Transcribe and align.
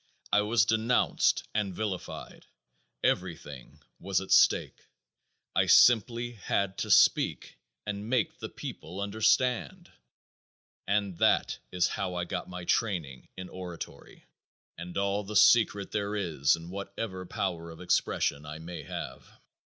I 0.33 0.41
was 0.41 0.65
denounced 0.65 1.47
and 1.53 1.75
vilified. 1.75 2.47
Everything 3.03 3.83
was 3.99 4.19
at 4.19 4.31
stake. 4.31 4.87
I 5.55 5.67
simply 5.67 6.31
had 6.31 6.75
to 6.79 6.89
speak 6.89 7.59
and 7.85 8.09
make 8.09 8.39
the 8.39 8.49
people 8.49 8.99
understand, 8.99 9.91
and 10.87 11.19
that 11.19 11.59
is 11.71 11.87
how 11.89 12.15
I 12.15 12.23
got 12.25 12.49
my 12.49 12.65
training 12.65 13.27
in 13.37 13.47
oratory, 13.47 14.25
and 14.75 14.97
all 14.97 15.23
the 15.23 15.35
secret 15.35 15.91
there 15.91 16.15
is 16.15 16.55
in 16.55 16.71
whatever 16.71 17.23
power 17.27 17.69
of 17.69 17.79
expression 17.79 18.43
I 18.43 18.57
may 18.57 18.81
have. 18.81 19.39